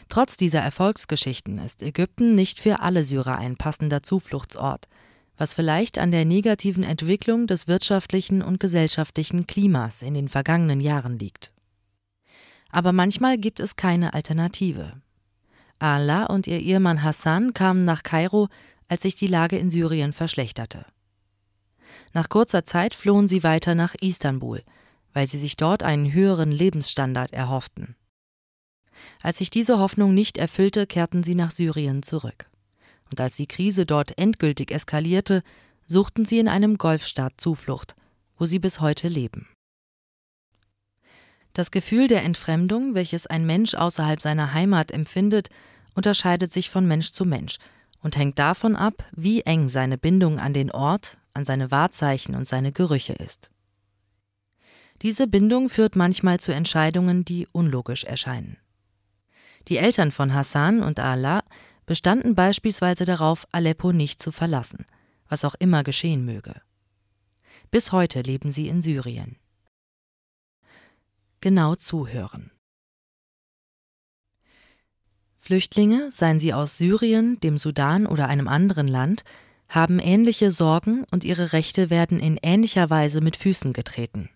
[0.09, 4.89] Trotz dieser Erfolgsgeschichten ist Ägypten nicht für alle Syrer ein passender Zufluchtsort,
[5.37, 11.19] was vielleicht an der negativen Entwicklung des wirtschaftlichen und gesellschaftlichen Klimas in den vergangenen Jahren
[11.19, 11.53] liegt.
[12.71, 15.01] Aber manchmal gibt es keine Alternative.
[15.79, 18.49] Ala und ihr Ehemann Hassan kamen nach Kairo,
[18.89, 20.85] als sich die Lage in Syrien verschlechterte.
[22.13, 24.63] Nach kurzer Zeit flohen sie weiter nach Istanbul,
[25.13, 27.97] weil sie sich dort einen höheren Lebensstandard erhofften.
[29.23, 32.51] Als sich diese Hoffnung nicht erfüllte, kehrten sie nach Syrien zurück.
[33.11, 35.43] Und als die Krise dort endgültig eskalierte,
[35.87, 37.97] suchten sie in einem Golfstaat Zuflucht,
[38.37, 39.49] wo sie bis heute leben.
[41.53, 45.49] Das Gefühl der Entfremdung, welches ein Mensch außerhalb seiner Heimat empfindet,
[45.95, 47.57] unterscheidet sich von Mensch zu Mensch
[48.03, 52.47] und hängt davon ab, wie eng seine Bindung an den Ort, an seine Wahrzeichen und
[52.47, 53.51] seine Gerüche ist.
[55.03, 58.59] Diese Bindung führt manchmal zu Entscheidungen, die unlogisch erscheinen.
[59.69, 61.43] Die Eltern von Hassan und Allah
[61.85, 64.85] bestanden beispielsweise darauf, Aleppo nicht zu verlassen,
[65.29, 66.61] was auch immer geschehen möge.
[67.71, 69.40] Bis heute leben sie in Syrien
[71.41, 72.51] genau zuhören.
[75.39, 79.25] Flüchtlinge, seien sie aus Syrien, dem Sudan oder einem anderen Land,
[79.69, 84.29] haben ähnliche Sorgen und ihre Rechte werden in ähnlicher Weise mit Füßen getreten.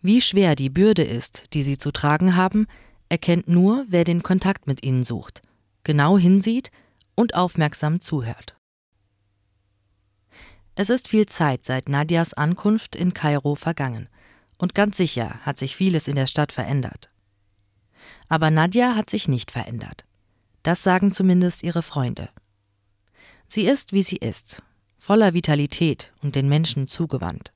[0.00, 2.66] Wie schwer die Bürde ist, die sie zu tragen haben,
[3.10, 5.42] erkennt nur, wer den Kontakt mit ihnen sucht,
[5.84, 6.70] genau hinsieht
[7.14, 8.56] und aufmerksam zuhört.
[10.74, 14.08] Es ist viel Zeit seit Nadias Ankunft in Kairo vergangen.
[14.60, 17.08] Und ganz sicher hat sich vieles in der Stadt verändert.
[18.28, 20.04] Aber Nadja hat sich nicht verändert.
[20.62, 22.28] Das sagen zumindest ihre Freunde.
[23.48, 24.62] Sie ist, wie sie ist,
[24.98, 27.54] voller Vitalität und den Menschen zugewandt.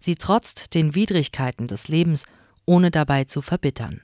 [0.00, 2.26] Sie trotzt den Widrigkeiten des Lebens,
[2.66, 4.00] ohne dabei zu verbittern.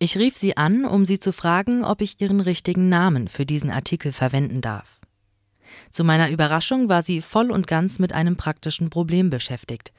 [0.00, 3.70] Ich rief sie an, um sie zu fragen, ob ich ihren richtigen Namen für diesen
[3.70, 5.00] Artikel verwenden darf.
[5.92, 9.92] Zu meiner Überraschung war sie voll und ganz mit einem praktischen Problem beschäftigt,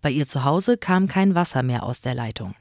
[0.00, 2.54] bei ihr zu Hause kam kein Wasser mehr aus der Leitung.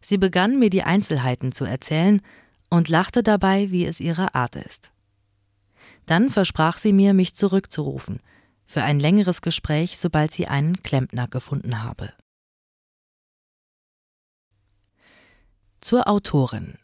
[0.00, 2.20] Sie begann mir die Einzelheiten zu erzählen
[2.70, 4.92] und lachte dabei, wie es ihre Art ist.
[6.06, 8.20] Dann versprach sie mir, mich zurückzurufen,
[8.66, 12.12] für ein längeres Gespräch, sobald sie einen Klempner gefunden habe.
[15.80, 16.76] Zur Autorin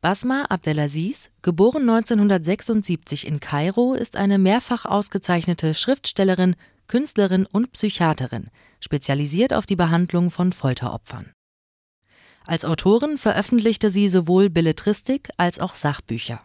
[0.00, 6.54] Basma Abdelaziz, geboren 1976 in Kairo, ist eine mehrfach ausgezeichnete Schriftstellerin,
[6.88, 11.32] Künstlerin und Psychiaterin, spezialisiert auf die Behandlung von Folteropfern.
[12.46, 16.40] Als Autorin veröffentlichte sie sowohl Belletristik als auch Sachbücher.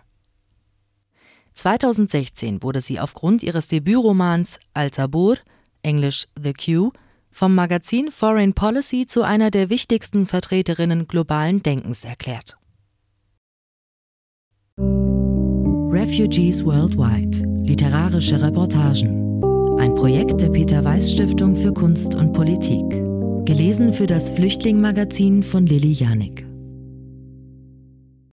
[1.53, 5.37] 2016 wurde sie aufgrund ihres Debütromans Al-Tabur,
[5.81, 6.91] englisch The Q,
[7.31, 12.57] vom Magazin Foreign Policy zu einer der wichtigsten Vertreterinnen globalen Denkens erklärt.
[14.77, 19.22] Refugees Worldwide Literarische Reportagen.
[19.78, 22.84] Ein Projekt der Peter Weiß Stiftung für Kunst und Politik.
[23.45, 26.45] Gelesen für das Flüchtlingmagazin von Lilly Janik.